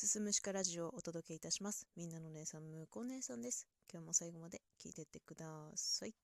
[0.00, 1.86] すすむしかラジオをお届けいたします。
[1.94, 3.66] みんなの姉さん、むこう姉さんです。
[3.92, 5.44] 今日も最後まで聞いてってくだ
[5.74, 6.14] さい。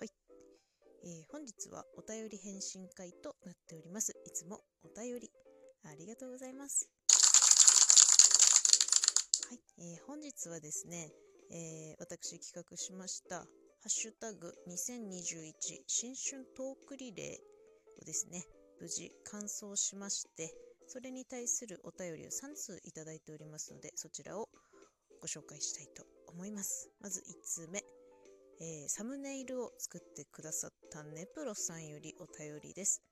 [0.00, 0.08] はい。
[1.04, 4.14] えー本日はお便り返信会となっております。
[4.26, 5.30] いつもお便り
[5.84, 6.90] ありがとうございます。
[9.48, 9.60] はい。
[9.78, 11.12] えー本日はですね、
[11.52, 13.46] えー私企画しました、ハ
[13.86, 15.52] ッシュタグ2021
[15.86, 18.42] 新春トークリレーをですね、
[18.80, 20.54] 無事完走しまして、
[20.86, 24.48] それに対するお便りを3通いただいておりますので、そちらを
[25.20, 26.90] ご紹介したいと思います。
[27.00, 27.82] まず1通目、
[28.60, 33.02] えーサムネイルを作ってくださったネプロさんよりお便りです。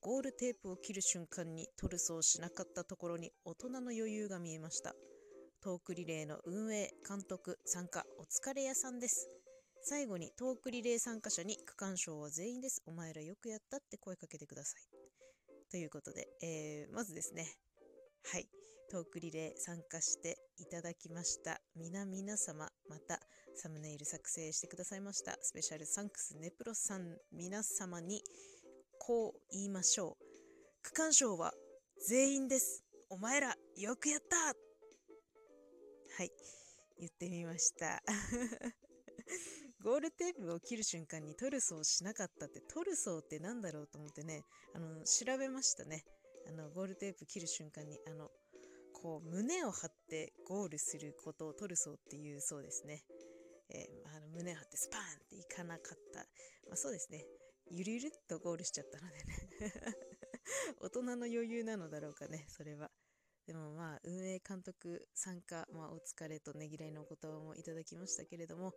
[0.00, 4.94] ゴールテープを切る瞬間にトルソをしなかったところに大人の余裕が見えました。
[5.62, 9.28] トークリレーの運営、監督、参加、お疲れ屋さんです。
[9.88, 12.82] 最後にトークリレー参加者に区間賞は全員です。
[12.86, 14.82] お前らよくやったって声かけてください。
[15.70, 17.46] ということで、えーまずですね、
[18.32, 18.48] はい、
[18.90, 21.60] トークリレー参加していただきました。
[21.76, 23.20] 皆皆様、また
[23.54, 25.36] サムネイル作成してくださいました。
[25.40, 28.24] スペシャルサンクスネプロさん皆様に
[28.98, 30.24] こう言いましょう。
[30.82, 31.52] 区間賞は
[32.08, 32.82] 全員です。
[33.08, 36.32] お前らよくやったはい、
[36.98, 38.02] 言ってみました。
[39.86, 44.42] ゴールテープを切る瞬間にトルソーしなかったってトルソーってなんだろうと思ってね
[44.74, 46.02] あの調べましたね。
[46.48, 48.28] あのゴールテープ切る瞬間にあの
[48.92, 53.04] こう胸を張ってゴールすることをトルソーっていうそうですね、
[53.70, 56.18] えーあの胸を張ってスパーンっていかなかった、
[56.66, 57.24] まあ、そうですね。
[57.70, 59.72] ゆるゆるっとゴールしちゃったのでね。
[60.82, 62.90] 大人の余裕なのだろうかねそれは。
[63.46, 68.74] でもまあ運営監督参加、まあ、お疲れとねぎらいのお言葉もいただきましたけれども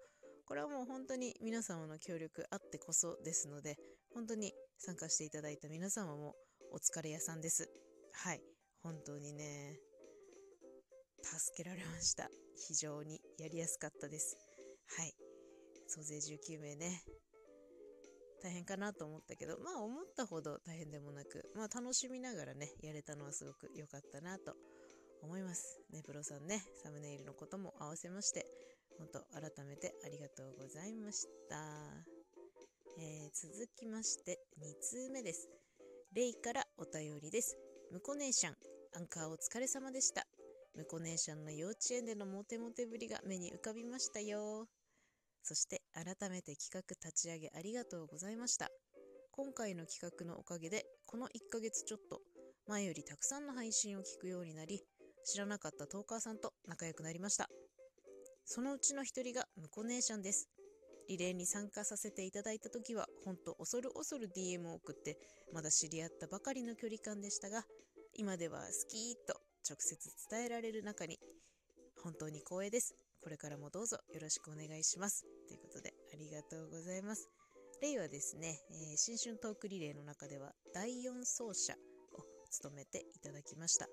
[0.50, 3.78] これはもう本当に皆様の協力あってこそですので
[4.16, 6.34] 本当に参加していただいた皆様も
[6.74, 7.70] お疲れ屋さんです。
[8.12, 8.42] はい。
[8.82, 9.78] 本当にね
[11.22, 12.32] 助けられました。
[12.68, 14.38] 非常にやりやすかったです。
[14.98, 15.14] はい。
[15.86, 17.04] 総勢19名ね。
[18.42, 24.56] 大変かなと思ったけどまあ思ったほど大変でもなくまあ楽しみながらねやれたのはすごく良かったなと
[25.22, 25.80] 思います。
[25.92, 28.48] ねプロさんねサムネイルのことも合わせまして
[29.00, 31.56] 本当改めてありがとうございました、
[33.00, 35.48] えー続きまして2通目です。
[36.14, 37.56] レイからお便りです。
[37.92, 38.56] むこ姉ちゃん
[38.98, 40.26] アンカーお疲れ様でした。
[40.76, 44.68] むこ姉ちゃんの幼稚園でのモテモテぶりが目に浮かびましたよ。
[45.44, 48.70] そして改めて企画立ち上げありがとうございました。
[49.32, 52.20] 今回の企画のおかげでこの1ヶ月ちょっと
[52.68, 54.82] 前よりたくさんの配信を聞くようになり
[55.24, 57.50] 知らなかったトーカーさんと仲良くなりました。
[58.52, 60.50] そのうちの一人がムコネーションです。
[61.08, 65.20] リレーに参加させていただいた時はほんと恐る恐る DM を送って
[65.54, 67.62] まだ知り合ったばかりの距離感でしたが
[68.16, 69.36] 今では好きと
[69.70, 69.96] 直接
[70.32, 71.20] 伝えられる中に
[72.04, 72.96] 本当に光栄です。
[73.22, 75.26] これからもどうぞよろしくお願いします。
[75.48, 77.30] ということでありがとうございます。
[77.84, 81.76] レイはですね、えー新春トークリレーの中では第4走者
[82.18, 83.86] を務めていただきました、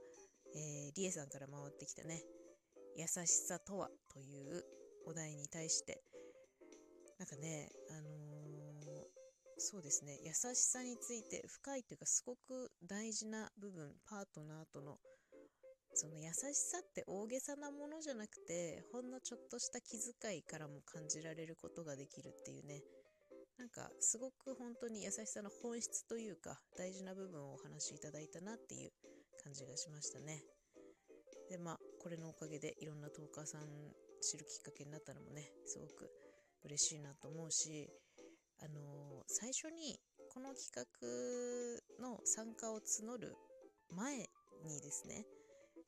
[0.56, 2.23] えーリエさんから回ってきたね
[2.96, 4.64] 優しさとはという
[5.06, 6.02] お題に対して。
[7.18, 8.26] なんかねあのー
[9.58, 10.18] そうですね。
[10.22, 14.98] 優しさについて深いというかすごく大事な部分パートナーとの
[15.94, 22.82] その優しさって大げさなものじゃなくてほんのちょっとした気遣いからも感じられることができるっていうね。
[23.56, 28.92] なんかすごく本当に優しさの本質というか大事な部分をお話しいただいたなっていう
[29.42, 30.44] 感じがしましたね。
[31.48, 33.67] でまあこれのおかげでいろんなトーカーさん
[34.22, 36.06] 知るきっかけになったのもねすごく
[36.62, 37.91] 嬉しいなと思うし
[38.62, 39.99] あの最初に
[40.31, 40.87] この企画
[41.99, 43.34] の参加を募る
[43.91, 44.19] 前
[44.62, 45.27] にですね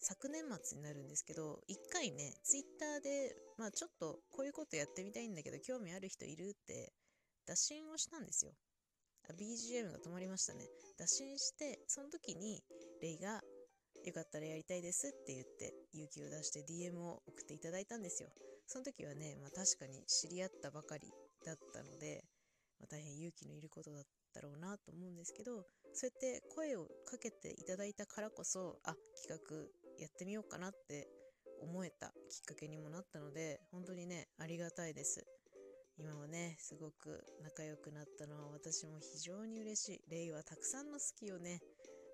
[0.00, 6.90] 昨年末になるんですけど一回ねツイッターでまあちょっとこういうことやってみたいんだけど興味ある人いるって
[7.46, 8.50] 打診をしたんですよ。
[9.38, 10.66] BGM が止まりましたね。
[10.98, 12.60] 打診してその時に
[13.02, 13.40] レイが
[14.08, 18.30] よかったらやりたいですって言って勇気を出して DM を送っていただいたんですよ。
[18.66, 21.08] その時はね、まあ、確かに知り合ったばかり
[21.44, 22.24] だったので、
[22.80, 24.02] まあ、大変勇気のいることだっ
[24.32, 25.64] たろうなと思うんですけど
[25.94, 29.56] そうやって声をかけていただいたからこそあ企画
[29.98, 31.08] やってみようかなって
[31.62, 32.12] 思えたきっ
[32.46, 35.24] かけにもなったので本当にねありがたいです。
[35.98, 40.00] 今はねすごく仲良くなったのは私も非常に嬉しい。
[40.08, 41.60] レイはたくさんの好きをね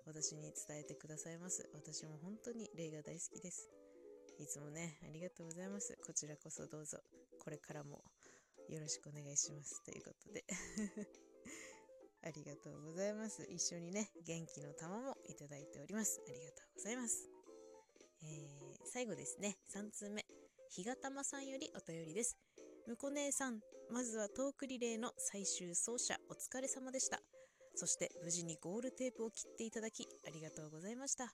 [0.05, 3.69] 私に伝えてくださいます私も本当にレイが大好きです
[4.39, 6.99] いつもねありがとうございますこちらこそどうぞ
[7.43, 8.01] これからも
[8.69, 10.43] よろしくお願いしますということで
[12.25, 13.43] ありがとうございます。
[13.51, 16.19] 一緒にね、元気の玉もいただいております。
[16.27, 17.29] ありがとうございます。
[18.23, 20.25] えー、最後ですね、3通目。
[20.69, 22.35] ひがたまさんよりお便りです。
[22.87, 23.61] むこ姉さん、
[23.91, 27.21] まずはトークリレーの最終走者お疲れ様でした。
[27.75, 31.33] そして無事にゴールテープを切っていただきありがとうございました。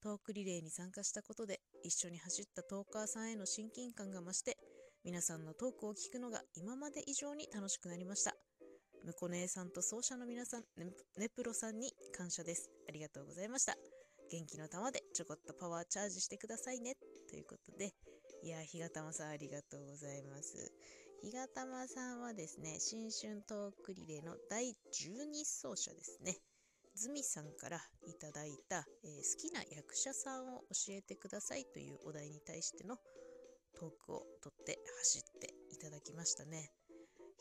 [0.00, 4.56] トークリレーに参加したことで一緒に走ったトーカーさんへの親近感が増して
[5.04, 8.34] 皆さんのトークを聞くのが今まで以上に楽しくなりました。
[9.04, 10.64] むこ姉さんと奏者の皆さん、
[11.16, 12.68] ネプロさんに感謝です。
[12.88, 13.74] ありがとうございました。
[14.30, 16.94] 元気の玉でちょこっとパワーチャージしてくださいね。
[17.30, 17.94] ということで、
[18.42, 20.72] いや、ひがたまさんありがとうございます。
[21.20, 26.38] ひがたまさんはですね、新春トークリレーの第12走者ですね。
[26.94, 32.96] ズミさんからいただいた、えー、好きな役者さんを教えてくださいというお題に対しての
[33.78, 36.70] トークをとって走っていただきましたね。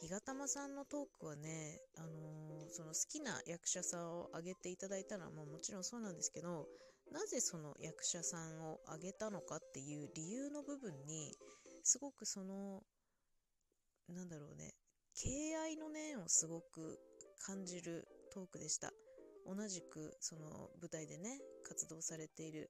[0.01, 6.65] ひがたまさんのトークはね、あのー、その好きな役者さんを挙げていただいたのはももちろんそうなんですけど、
[7.11, 11.37] なぜその役者さんを挙げたのかっていう理由の部分に、
[11.83, 12.81] すごくその
[14.13, 14.73] なんだろうね、
[15.15, 16.99] 敬愛の念をすごく
[17.45, 18.91] 感じるトークでした。
[19.45, 22.69] 同じくその舞台でね、活動されている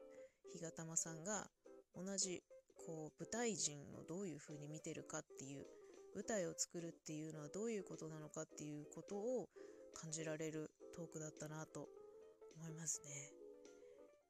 [0.53, 1.47] 日がたまさんが
[1.95, 2.43] 同じ
[2.75, 5.65] こう舞台人をどういう風に見てるかっていう
[6.15, 9.49] 舞台を作るっていうのはどういうことなのかっていうことを
[9.93, 11.87] 感じられるトークだったなと
[12.55, 13.31] 思いますね。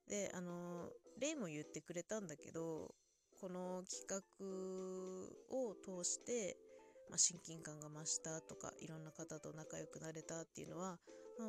[0.10, 0.90] で、あの、
[1.20, 2.96] レイも言ってくれたんだけど、
[3.40, 4.18] この企画
[5.56, 6.58] を通して
[7.10, 10.98] まあ、親近感が増したとかいろんな方と仲良くなれたっていうのは、
[11.40, 11.48] まあ、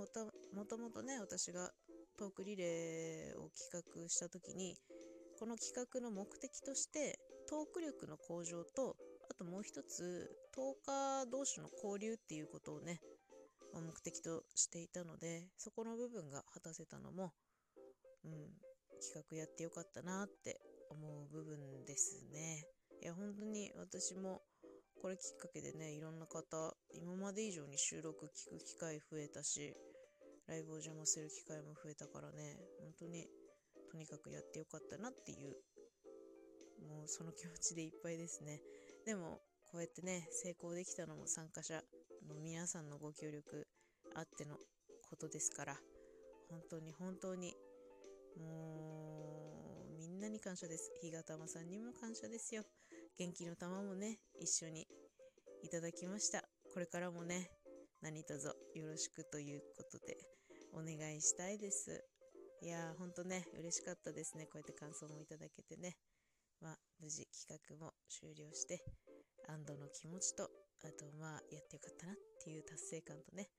[0.55, 1.71] もともとね私が
[2.19, 4.77] トークリレーを企画した時に
[5.39, 7.19] この企画の目的として
[7.49, 8.97] トーク力の向上と
[9.31, 13.01] あともう一つトーカー同士の交流っていうことをね、
[13.73, 17.33] まあ、目的としていたのでそこの部分が果たせたのも、
[18.25, 18.33] うん、
[19.01, 20.61] 企画やってよかったなって
[20.91, 22.65] 思う部分ですね。
[23.01, 24.43] いや本当に私も
[25.01, 29.75] これきっかけでね、いろんな方、今まで以上に収録聞く機会増えたし、
[30.49, 33.29] ライブを邪魔する機会も増えたからね、本当に、
[33.91, 35.57] とにかくやってよかったなっていう、
[36.89, 38.61] もうその気持ちでいっぱいですね。
[39.07, 39.41] でも、
[39.71, 41.83] こうやってね、成功できたのも参加者
[42.27, 43.69] の皆さんのご協力
[44.17, 44.57] あっての
[45.09, 45.77] ことですから、
[46.51, 47.55] 本当に本当に、
[48.37, 50.91] もう、みんなに感謝です。
[51.01, 52.65] 日がたまさんにも感謝ですよ。
[53.19, 54.87] 元気の玉もね、一緒に
[55.65, 56.45] いただきました。
[56.73, 57.51] これからもね、
[58.01, 60.17] 何卒よろしくということで
[60.73, 62.05] お願いしたいです。
[62.63, 64.45] いやー、ほんとね、嬉しかったですね。
[64.45, 65.97] こうやって感想もいただけてね。
[66.61, 68.85] まあ、無事企画も終了して、
[69.49, 70.45] 安堵の気持ちと、
[70.85, 73.51] あとまあ、やってよかったなっていう達成感とね、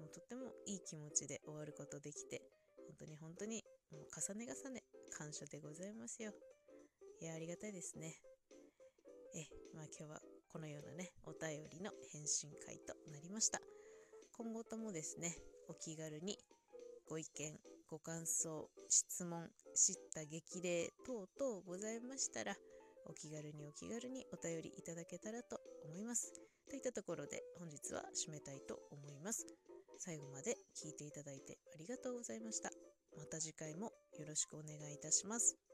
[0.00, 2.42] もうとってもいい気持ちで終わることできて、
[2.88, 4.82] 本当に本当にもう重ね重ね
[5.16, 6.32] 感謝でございますよ。
[7.20, 8.18] いや、ありがたいですね。
[10.00, 10.20] 今日は
[10.50, 13.60] このようなねお便りの返信会となりました。
[14.32, 15.36] 今後ともですね
[15.68, 16.38] お気軽に
[17.06, 17.52] ご意見
[17.86, 22.56] ご感想質問知った激励等々ございましたら
[23.04, 26.32] お気軽にお気軽にお便りいただけたらと思います。
[26.70, 29.44] といったところで本日は締めたいと思います。
[29.98, 32.70] 最後まで聞いていただいてありがとうございました。
[33.18, 35.69] また次回もよろしくお願いいたします。